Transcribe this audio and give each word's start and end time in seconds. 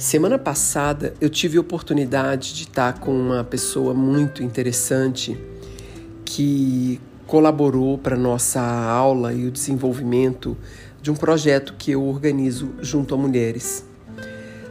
Semana 0.00 0.38
passada 0.38 1.12
eu 1.20 1.28
tive 1.28 1.58
a 1.58 1.60
oportunidade 1.60 2.54
de 2.54 2.62
estar 2.62 2.98
com 3.00 3.12
uma 3.12 3.44
pessoa 3.44 3.92
muito 3.92 4.42
interessante 4.42 5.38
que 6.24 6.98
colaborou 7.26 7.98
para 7.98 8.16
nossa 8.16 8.62
aula 8.62 9.34
e 9.34 9.46
o 9.46 9.50
desenvolvimento 9.50 10.56
de 11.02 11.10
um 11.10 11.14
projeto 11.14 11.74
que 11.76 11.90
eu 11.90 12.02
organizo 12.02 12.70
junto 12.80 13.14
a 13.14 13.18
mulheres. 13.18 13.84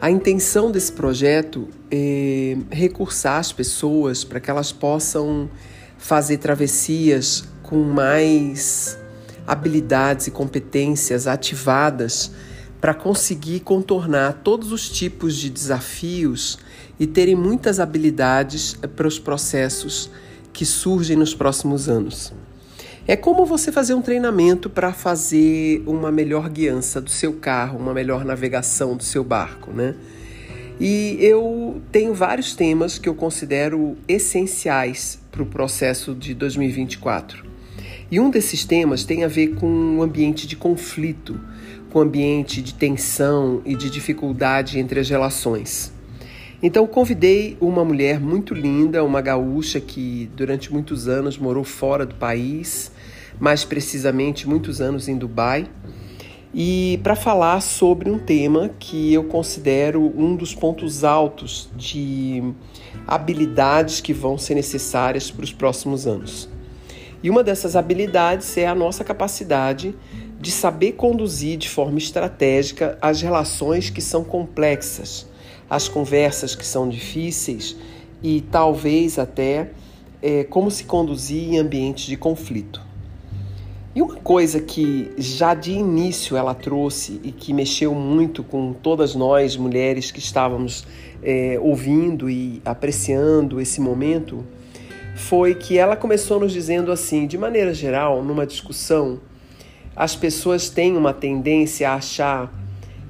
A 0.00 0.12
intenção 0.12 0.70
desse 0.70 0.92
projeto 0.92 1.66
é 1.90 2.56
recursar 2.70 3.40
as 3.40 3.50
pessoas 3.50 4.22
para 4.22 4.38
que 4.38 4.48
elas 4.48 4.70
possam 4.70 5.50
fazer 5.98 6.36
travessias 6.36 7.42
com 7.64 7.82
mais 7.82 8.96
habilidades 9.44 10.28
e 10.28 10.30
competências 10.30 11.26
ativadas 11.26 12.30
para 12.86 12.94
conseguir 12.94 13.58
contornar 13.58 14.42
todos 14.44 14.70
os 14.70 14.88
tipos 14.88 15.34
de 15.34 15.50
desafios 15.50 16.56
e 17.00 17.04
terem 17.04 17.34
muitas 17.34 17.80
habilidades 17.80 18.74
para 18.94 19.08
os 19.08 19.18
processos 19.18 20.08
que 20.52 20.64
surgem 20.64 21.16
nos 21.16 21.34
próximos 21.34 21.88
anos. 21.88 22.32
É 23.04 23.16
como 23.16 23.44
você 23.44 23.72
fazer 23.72 23.94
um 23.94 24.00
treinamento 24.00 24.70
para 24.70 24.92
fazer 24.92 25.82
uma 25.84 26.12
melhor 26.12 26.48
guiança 26.48 27.00
do 27.00 27.10
seu 27.10 27.32
carro, 27.32 27.76
uma 27.76 27.92
melhor 27.92 28.24
navegação 28.24 28.96
do 28.96 29.02
seu 29.02 29.24
barco, 29.24 29.72
né? 29.72 29.96
E 30.78 31.18
eu 31.18 31.82
tenho 31.90 32.14
vários 32.14 32.54
temas 32.54 33.00
que 33.00 33.08
eu 33.08 33.16
considero 33.16 33.96
essenciais 34.06 35.18
para 35.32 35.42
o 35.42 35.46
processo 35.46 36.14
de 36.14 36.34
2024. 36.34 37.44
E 38.08 38.20
um 38.20 38.30
desses 38.30 38.64
temas 38.64 39.02
tem 39.02 39.24
a 39.24 39.28
ver 39.28 39.56
com 39.56 39.96
o 39.96 40.02
ambiente 40.04 40.46
de 40.46 40.54
conflito, 40.54 41.40
com 41.96 42.02
ambiente 42.02 42.60
de 42.60 42.74
tensão 42.74 43.62
e 43.64 43.74
de 43.74 43.88
dificuldade 43.88 44.78
entre 44.78 45.00
as 45.00 45.08
relações. 45.08 45.90
Então 46.62 46.86
convidei 46.86 47.56
uma 47.58 47.82
mulher 47.86 48.20
muito 48.20 48.52
linda, 48.52 49.02
uma 49.02 49.22
gaúcha 49.22 49.80
que 49.80 50.28
durante 50.36 50.70
muitos 50.70 51.08
anos 51.08 51.38
morou 51.38 51.64
fora 51.64 52.04
do 52.04 52.14
país, 52.14 52.92
mais 53.40 53.64
precisamente 53.64 54.46
muitos 54.46 54.78
anos 54.78 55.08
em 55.08 55.16
Dubai, 55.16 55.70
e 56.52 57.00
para 57.02 57.16
falar 57.16 57.62
sobre 57.62 58.10
um 58.10 58.18
tema 58.18 58.68
que 58.78 59.14
eu 59.14 59.24
considero 59.24 60.12
um 60.14 60.36
dos 60.36 60.54
pontos 60.54 61.02
altos 61.02 61.70
de 61.74 62.42
habilidades 63.06 64.02
que 64.02 64.12
vão 64.12 64.36
ser 64.36 64.54
necessárias 64.54 65.30
para 65.30 65.44
os 65.44 65.52
próximos 65.54 66.06
anos. 66.06 66.46
E 67.22 67.30
uma 67.30 67.42
dessas 67.42 67.74
habilidades 67.74 68.54
é 68.58 68.66
a 68.66 68.74
nossa 68.74 69.02
capacidade 69.02 69.94
de 70.46 70.52
saber 70.52 70.92
conduzir 70.92 71.58
de 71.58 71.68
forma 71.68 71.98
estratégica 71.98 72.96
as 73.02 73.20
relações 73.20 73.90
que 73.90 74.00
são 74.00 74.22
complexas, 74.22 75.26
as 75.68 75.88
conversas 75.88 76.54
que 76.54 76.64
são 76.64 76.88
difíceis 76.88 77.74
e 78.22 78.42
talvez 78.42 79.18
até 79.18 79.70
é, 80.22 80.44
como 80.44 80.70
se 80.70 80.84
conduzir 80.84 81.52
em 81.52 81.58
ambientes 81.58 82.06
de 82.06 82.16
conflito. 82.16 82.80
E 83.92 84.00
uma 84.00 84.14
coisa 84.14 84.60
que 84.60 85.10
já 85.18 85.52
de 85.52 85.72
início 85.72 86.36
ela 86.36 86.54
trouxe 86.54 87.20
e 87.24 87.32
que 87.32 87.52
mexeu 87.52 87.92
muito 87.92 88.44
com 88.44 88.72
todas 88.72 89.16
nós 89.16 89.56
mulheres 89.56 90.12
que 90.12 90.20
estávamos 90.20 90.86
é, 91.24 91.58
ouvindo 91.60 92.30
e 92.30 92.62
apreciando 92.64 93.60
esse 93.60 93.80
momento 93.80 94.44
foi 95.16 95.56
que 95.56 95.76
ela 95.76 95.96
começou 95.96 96.38
nos 96.38 96.52
dizendo 96.52 96.92
assim, 96.92 97.26
de 97.26 97.36
maneira 97.36 97.74
geral, 97.74 98.22
numa 98.22 98.46
discussão, 98.46 99.18
as 99.96 100.14
pessoas 100.14 100.68
têm 100.68 100.94
uma 100.94 101.14
tendência 101.14 101.88
a 101.88 101.94
achar 101.94 102.52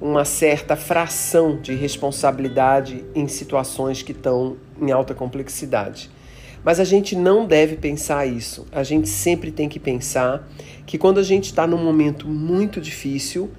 uma 0.00 0.24
certa 0.24 0.76
fração 0.76 1.60
de 1.60 1.74
responsabilidade 1.74 3.04
em 3.16 3.26
situações 3.26 4.00
que 4.00 4.12
estão 4.12 4.56
em 4.80 4.92
alta 4.92 5.12
complexidade. 5.12 6.08
Mas 6.64 6.78
a 6.78 6.84
gente 6.84 7.16
não 7.16 7.46
deve 7.46 7.76
pensar 7.76 8.26
isso. 8.26 8.64
A 8.70 8.84
gente 8.84 9.08
sempre 9.08 9.50
tem 9.50 9.68
que 9.68 9.80
pensar 9.80 10.48
que 10.86 10.96
quando 10.96 11.18
a 11.18 11.22
gente 11.22 11.46
está 11.46 11.66
num 11.66 11.82
momento 11.82 12.28
muito 12.28 12.80
difícil, 12.80 13.50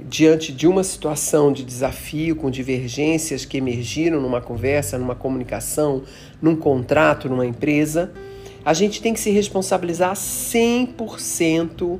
diante 0.00 0.52
de 0.52 0.68
uma 0.68 0.84
situação 0.84 1.52
de 1.52 1.64
desafio, 1.64 2.36
com 2.36 2.48
divergências 2.50 3.44
que 3.44 3.56
emergiram 3.58 4.20
numa 4.20 4.40
conversa, 4.40 4.96
numa 4.98 5.16
comunicação, 5.16 6.02
num 6.40 6.54
contrato, 6.54 7.28
numa 7.28 7.46
empresa, 7.46 8.12
a 8.64 8.72
gente 8.72 9.02
tem 9.02 9.12
que 9.12 9.20
se 9.20 9.30
responsabilizar 9.30 10.14
100% 10.14 11.98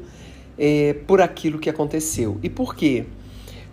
é, 0.58 0.94
por 1.06 1.20
aquilo 1.20 1.58
que 1.58 1.70
aconteceu. 1.70 2.38
E 2.42 2.48
por 2.48 2.74
quê? 2.74 3.04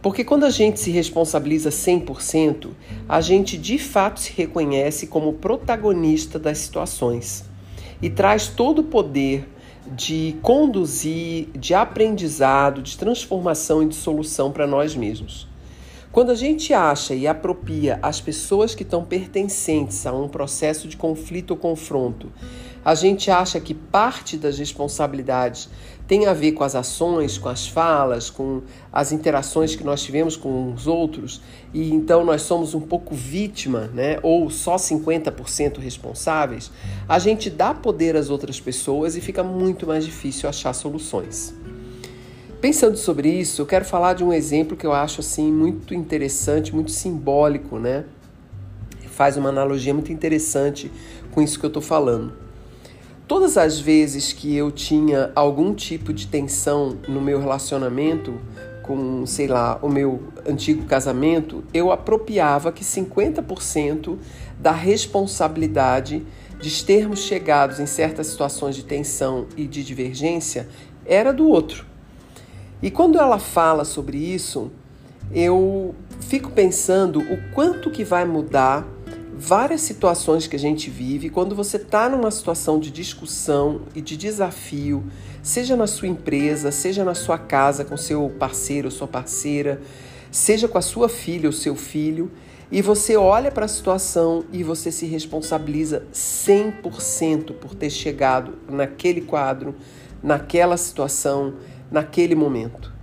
Porque 0.01 0.23
quando 0.23 0.43
a 0.43 0.51
gente 0.51 0.79
se 0.79 0.91
responsabiliza 0.91 1.69
100%, 1.71 2.69
a 3.09 3.19
gente 3.21 3.57
de 3.57 3.79
fato 3.79 4.19
se 4.19 4.31
reconhece 4.33 5.07
como 5.07 5.33
protagonista 5.33 6.37
das 6.37 6.59
situações 6.59 7.43
e 8.01 8.09
traz 8.09 8.47
todo 8.47 8.79
o 8.79 8.83
poder 8.83 9.47
de 9.87 10.35
conduzir, 10.41 11.47
de 11.57 11.73
aprendizado, 11.73 12.81
de 12.81 12.97
transformação 12.97 13.83
e 13.83 13.87
de 13.87 13.95
solução 13.95 14.51
para 14.51 14.67
nós 14.67 14.95
mesmos. 14.95 15.47
Quando 16.15 16.31
a 16.31 16.35
gente 16.35 16.73
acha 16.73 17.13
e 17.13 17.27
apropria 17.27 17.99
as 18.01 18.21
pessoas 18.21 18.73
que 18.73 18.83
estão 18.83 19.03
pertencentes 19.03 20.05
a 20.07 20.13
um 20.13 20.29
processo 20.29 20.87
de 20.87 20.95
conflito 20.95 21.51
ou 21.51 21.57
confronto, 21.57 22.31
a 22.85 22.95
gente 22.95 23.29
acha 23.29 23.59
que 23.59 23.73
parte 23.73 24.37
das 24.37 24.57
responsabilidades 24.57 25.67
tem 26.07 26.25
a 26.25 26.31
ver 26.31 26.53
com 26.53 26.63
as 26.63 26.73
ações, 26.73 27.37
com 27.37 27.49
as 27.49 27.67
falas, 27.67 28.29
com 28.29 28.61
as 28.93 29.11
interações 29.11 29.75
que 29.75 29.83
nós 29.83 30.03
tivemos 30.03 30.37
com 30.37 30.71
os 30.71 30.87
outros, 30.87 31.41
e 31.73 31.91
então 31.91 32.23
nós 32.23 32.43
somos 32.43 32.73
um 32.73 32.79
pouco 32.79 33.13
vítima, 33.13 33.89
né, 33.93 34.17
ou 34.23 34.49
só 34.49 34.77
50% 34.77 35.79
responsáveis, 35.79 36.71
a 37.09 37.19
gente 37.19 37.49
dá 37.49 37.73
poder 37.73 38.15
às 38.15 38.29
outras 38.29 38.57
pessoas 38.57 39.17
e 39.17 39.19
fica 39.19 39.43
muito 39.43 39.85
mais 39.85 40.05
difícil 40.05 40.47
achar 40.47 40.71
soluções. 40.71 41.53
Pensando 42.65 42.97
sobre 42.97 43.29
isso, 43.29 43.61
eu 43.61 43.65
quero 43.67 43.85
falar 43.85 44.13
de 44.13 44.23
um 44.23 44.33
exemplo 44.33 44.75
que 44.75 44.87
eu 44.87 44.91
acho 44.91 45.21
assim 45.21 45.51
muito 45.51 45.93
interessante, 45.93 46.73
muito 46.73 46.89
simbólico, 46.89 47.77
né? 47.77 48.05
Faz 49.11 49.37
uma 49.37 49.49
analogia 49.49 49.93
muito 49.93 50.11
interessante 50.11 50.91
com 51.29 51.43
isso 51.43 51.59
que 51.59 51.65
eu 51.67 51.67
estou 51.67 51.83
falando. 51.83 52.33
Todas 53.27 53.55
as 53.55 53.79
vezes 53.79 54.33
que 54.33 54.55
eu 54.55 54.71
tinha 54.71 55.31
algum 55.35 55.75
tipo 55.75 56.11
de 56.11 56.25
tensão 56.25 56.97
no 57.07 57.21
meu 57.21 57.39
relacionamento 57.39 58.33
com, 58.81 59.27
sei 59.27 59.45
lá, 59.45 59.77
o 59.83 59.87
meu 59.87 60.23
antigo 60.43 60.85
casamento, 60.85 61.63
eu 61.71 61.91
apropriava 61.91 62.71
que 62.71 62.83
50% 62.83 64.17
da 64.59 64.71
responsabilidade 64.71 66.25
de 66.59 66.83
termos 66.83 67.19
chegados 67.19 67.79
em 67.79 67.85
certas 67.85 68.25
situações 68.25 68.75
de 68.75 68.83
tensão 68.83 69.45
e 69.55 69.67
de 69.67 69.83
divergência 69.83 70.67
era 71.05 71.31
do 71.31 71.47
outro. 71.47 71.93
E 72.81 72.91
quando 72.91 73.17
ela 73.17 73.39
fala 73.39 73.85
sobre 73.85 74.17
isso, 74.17 74.71
eu 75.33 75.95
fico 76.21 76.51
pensando 76.51 77.19
o 77.19 77.51
quanto 77.53 77.89
que 77.89 78.03
vai 78.03 78.25
mudar 78.25 78.85
várias 79.37 79.81
situações 79.81 80.47
que 80.47 80.55
a 80.55 80.59
gente 80.59 80.89
vive 80.89 81.29
quando 81.29 81.55
você 81.55 81.77
está 81.77 82.09
numa 82.09 82.31
situação 82.31 82.79
de 82.79 82.89
discussão 82.89 83.81
e 83.93 84.01
de 84.01 84.15
desafio, 84.15 85.03
seja 85.43 85.75
na 85.75 85.87
sua 85.87 86.07
empresa, 86.07 86.71
seja 86.71 87.03
na 87.03 87.13
sua 87.13 87.37
casa 87.37 87.83
com 87.83 87.97
seu 87.97 88.29
parceiro 88.39 88.87
ou 88.87 88.91
sua 88.91 89.07
parceira, 89.07 89.81
seja 90.31 90.67
com 90.67 90.77
a 90.77 90.81
sua 90.81 91.09
filha 91.09 91.47
ou 91.47 91.53
seu 91.53 91.75
filho, 91.75 92.31
e 92.71 92.81
você 92.81 93.15
olha 93.15 93.51
para 93.51 93.65
a 93.65 93.69
situação 93.69 94.43
e 94.51 94.63
você 94.63 94.91
se 94.91 95.05
responsabiliza 95.05 96.03
100% 96.13 97.53
por 97.53 97.75
ter 97.75 97.89
chegado 97.89 98.53
naquele 98.69 99.21
quadro, 99.21 99.75
naquela 100.23 100.77
situação, 100.77 101.53
naquele 101.91 102.35
momento. 102.35 102.93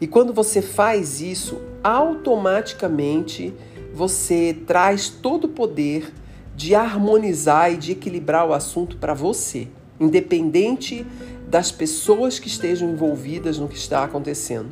E 0.00 0.06
quando 0.06 0.32
você 0.32 0.60
faz 0.60 1.20
isso, 1.20 1.60
automaticamente 1.82 3.54
você 3.94 4.56
traz 4.66 5.08
todo 5.08 5.44
o 5.44 5.48
poder 5.48 6.12
de 6.56 6.74
harmonizar 6.74 7.72
e 7.72 7.76
de 7.76 7.92
equilibrar 7.92 8.46
o 8.46 8.52
assunto 8.52 8.96
para 8.96 9.14
você, 9.14 9.68
independente 10.00 11.06
das 11.48 11.70
pessoas 11.70 12.38
que 12.38 12.48
estejam 12.48 12.90
envolvidas 12.90 13.58
no 13.58 13.68
que 13.68 13.76
está 13.76 14.04
acontecendo. 14.04 14.68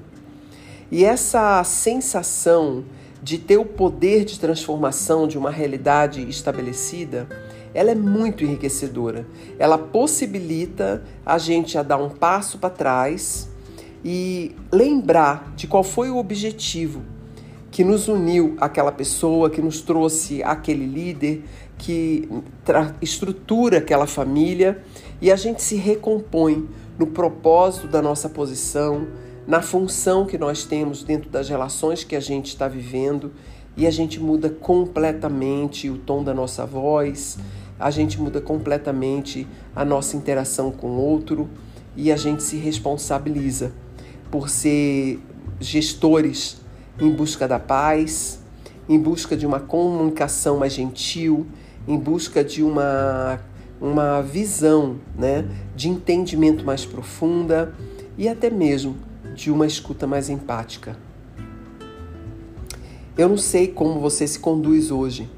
E 0.91 1.05
essa 1.05 1.63
sensação 1.63 2.85
de 3.23 3.39
ter 3.39 3.59
o 3.59 3.65
poder 3.65 4.25
de 4.25 4.41
transformação 4.41 5.29
de 5.29 5.37
uma 5.37 5.51
realidade 5.51 6.27
estabelecida, 6.29 7.29
ela 7.73 7.91
é 7.91 7.95
muito 7.95 8.45
enriquecedora. 8.45 9.27
Ela 9.59 9.79
possibilita 9.79 11.03
a 11.25 11.39
gente 11.39 11.79
a 11.79 11.83
dar 11.83 11.99
um 11.99 12.09
passo 12.09 12.59
para 12.59 12.71
trás 12.71 13.49
e 14.05 14.55
lembrar 14.73 15.53
de 15.57 15.67
qual 15.67 15.85
foi 15.85 16.11
o 16.11 16.17
objetivo 16.17 17.03
que 17.71 17.85
nos 17.85 18.09
uniu 18.09 18.57
àquela 18.61 18.91
pessoa, 18.91 19.49
que 19.49 19.63
nos 19.63 19.81
trouxe 19.81 20.43
aquele 20.43 20.87
líder, 20.87 21.45
que 21.79 22.29
estrutura 23.01 23.79
aquela 23.79 24.07
família. 24.07 24.83
E 25.21 25.31
a 25.31 25.37
gente 25.37 25.63
se 25.63 25.77
recompõe 25.77 26.69
no 26.99 27.07
propósito 27.07 27.87
da 27.87 28.03
nossa 28.03 28.29
posição, 28.29 29.07
na 29.47 29.63
função 29.63 30.27
que 30.27 30.37
nós 30.37 30.65
temos 30.65 31.03
dentro 31.03 31.31
das 31.31 31.49
relações 31.49 32.05
que 32.05 32.17
a 32.17 32.21
gente 32.21 32.49
está 32.49 32.67
vivendo. 32.67 33.33
E 33.77 33.87
a 33.87 33.91
gente 33.91 34.19
muda 34.19 34.51
completamente 34.51 35.89
o 35.89 35.97
tom 35.97 36.25
da 36.25 36.35
nossa 36.35 36.67
voz, 36.67 37.39
a 37.81 37.91
gente 37.91 38.21
muda 38.21 38.43
completamente 38.43 39.47
a 39.75 39.85
nossa 39.85 40.17
interação 40.17 40.71
com 40.71 40.89
o 40.89 41.01
outro 41.01 41.49
e 41.97 42.13
a 42.13 42.17
gente 42.17 42.43
se 42.43 42.57
responsabiliza 42.57 43.73
por 44.31 44.51
ser 44.51 45.19
gestores 45.59 46.61
em 47.01 47.11
busca 47.11 47.49
da 47.49 47.59
paz, 47.59 48.39
em 48.87 48.99
busca 48.99 49.35
de 49.35 49.47
uma 49.47 49.59
comunicação 49.59 50.59
mais 50.59 50.75
gentil, 50.75 51.47
em 51.89 51.99
busca 51.99 52.45
de 52.45 52.63
uma, 52.63 53.41
uma 53.81 54.21
visão 54.21 54.97
né, 55.17 55.47
de 55.75 55.89
entendimento 55.89 56.65
mais 56.65 56.85
profunda 56.85 57.75
e 58.19 58.29
até 58.29 58.51
mesmo 58.51 58.97
de 59.35 59.51
uma 59.51 59.67
escuta 59.67 60.07
mais 60.07 60.29
empática. 60.29 60.97
Eu 63.17 63.29
não 63.29 63.39
sei 63.39 63.69
como 63.69 64.01
você 64.01 64.27
se 64.27 64.39
conduz 64.39 64.91
hoje, 64.91 65.29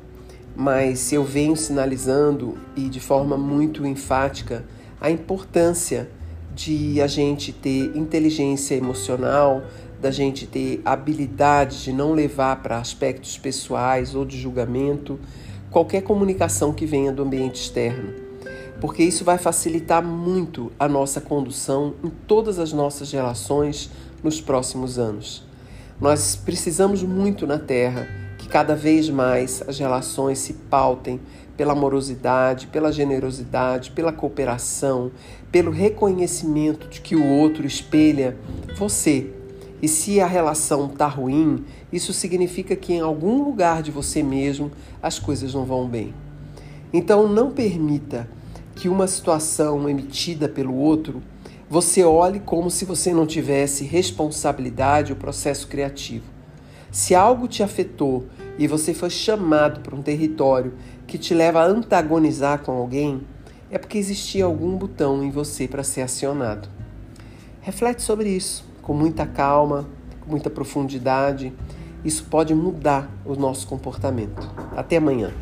mas 0.55 1.13
eu 1.13 1.25
venho 1.25 1.57
sinalizando 1.57 2.59
e 2.77 2.89
de 2.89 3.01
forma 3.01 3.37
muito 3.37 3.87
enfática 3.87 4.65
a 5.01 5.11
importância 5.11 6.09
de 6.55 7.01
a 7.01 7.07
gente 7.07 7.53
ter 7.53 7.97
inteligência 7.97 8.75
emocional, 8.75 9.63
da 10.01 10.11
gente 10.11 10.47
ter 10.47 10.83
habilidade 10.85 11.85
de 11.85 11.93
não 11.93 12.13
levar 12.13 12.63
para 12.63 12.79
aspectos 12.79 13.39
pessoais 13.39 14.15
ou 14.15 14.25
de 14.25 14.39
julgamento 14.39 15.19
qualquer 15.71 16.03
comunicação 16.03 16.73
que 16.73 16.85
venha 16.85 17.11
do 17.11 17.23
ambiente 17.23 17.63
externo, 17.63 18.13
porque 18.81 19.03
isso 19.03 19.25
vai 19.25 19.39
facilitar 19.39 20.05
muito 20.05 20.71
a 20.79 20.87
nossa 20.87 21.21
condução 21.21 21.95
em 22.05 22.11
todas 22.27 22.59
as 22.59 22.73
nossas 22.73 23.11
relações 23.11 23.91
nos 24.23 24.41
próximos 24.41 24.99
anos. 24.99 25.45
Nós 25.99 26.37
precisamos 26.37 27.03
muito 27.03 27.47
na 27.47 27.59
Terra 27.59 28.22
cada 28.53 28.77
vez 28.77 29.09
mais 29.09 29.65
as 29.67 29.79
relações 29.79 30.39
se 30.39 30.53
pautem 30.53 31.19
pela 31.57 31.73
amorosidade, 31.73 32.67
pela 32.67 32.93
generosidade, 32.93 33.93
pela 33.93 34.13
cooperação, 34.13 35.11
pelo 35.51 35.71
reconhecimento 35.71 36.87
de 36.87 37.01
que 37.01 37.17
o 37.17 37.27
outro 37.27 37.67
espelha 37.67 38.37
você 38.77 39.33
e 39.81 39.89
se 39.89 40.21
a 40.21 40.27
relação 40.27 40.85
está 40.85 41.07
ruim, 41.07 41.65
isso 41.91 42.13
significa 42.13 42.77
que 42.77 42.93
em 42.93 43.01
algum 43.01 43.43
lugar 43.43 43.83
de 43.83 43.91
você 43.91 44.23
mesmo 44.23 44.71
as 45.03 45.19
coisas 45.19 45.55
não 45.55 45.65
vão 45.65 45.89
bem. 45.89 46.15
Então 46.93 47.27
não 47.27 47.51
permita 47.53 48.29
que 48.77 48.87
uma 48.87 49.07
situação 49.07 49.89
emitida 49.89 50.47
pelo 50.47 50.77
outro 50.77 51.23
você 51.71 52.05
olhe 52.05 52.39
como 52.39 52.71
se 52.71 52.85
você 52.85 53.15
não 53.15 53.27
tivesse 53.27 53.83
responsabilidade 53.83 55.11
ou 55.11 55.19
processo 55.19 55.67
criativo. 55.67 56.32
Se 56.93 57.15
algo 57.15 57.49
te 57.49 57.63
afetou 57.63 58.27
e 58.59 58.69
você 58.69 58.93
foi 58.93 59.09
chamado 59.09 59.81
para 59.81 59.97
um 59.97 60.03
território 60.03 60.75
que 61.07 61.17
te 61.17 61.33
leva 61.33 61.63
a 61.63 61.67
antagonizar 61.67 62.59
com 62.59 62.73
alguém, 62.73 63.23
é 63.71 63.79
porque 63.79 63.97
existia 63.97 64.45
algum 64.45 64.77
botão 64.77 65.25
em 65.25 65.31
você 65.31 65.67
para 65.67 65.83
ser 65.83 66.03
acionado. 66.03 66.69
Reflete 67.63 68.03
sobre 68.03 68.29
isso 68.29 68.71
com 68.83 68.93
muita 68.93 69.25
calma, 69.25 69.89
com 70.21 70.31
muita 70.31 70.51
profundidade. 70.51 71.51
Isso 72.05 72.25
pode 72.25 72.55
mudar 72.55 73.11
o 73.25 73.35
nosso 73.35 73.67
comportamento. 73.67 74.47
Até 74.77 74.99
amanhã. 74.99 75.33